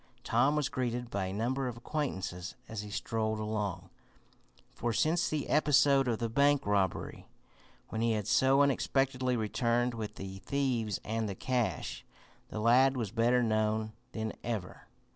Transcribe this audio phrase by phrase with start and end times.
[0.23, 3.91] Tom was greeted by a number of acquaintances as he strolled along,
[4.73, 7.27] for, since the episode of the bank robbery,
[7.89, 12.03] when he had so unexpectedly returned with the thieves and the cash,
[12.49, 14.87] the lad was better known than ever.